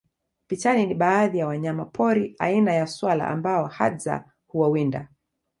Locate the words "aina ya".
2.39-2.87